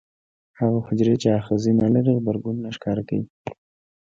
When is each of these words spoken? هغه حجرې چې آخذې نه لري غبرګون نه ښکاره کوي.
هغه 0.59 0.79
حجرې 0.87 1.15
چې 1.21 1.27
آخذې 1.39 1.71
نه 1.81 1.87
لري 1.93 2.11
غبرګون 2.17 2.55
نه 2.65 2.69
ښکاره 2.75 3.03
کوي. 3.09 3.25